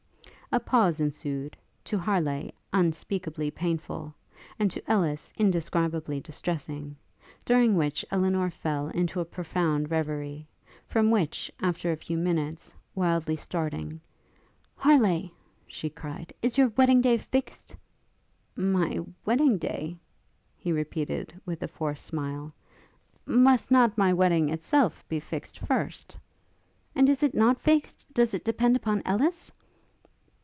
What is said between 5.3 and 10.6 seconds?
indescribably distressing; during which Elinor fell into a profound reverie,